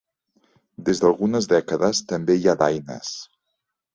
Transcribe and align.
Des 0.87 1.01
d'algunes 1.03 1.49
dècades, 1.51 2.01
també 2.13 2.39
hi 2.39 2.49
ha 2.53 2.57
daines. 2.65 3.15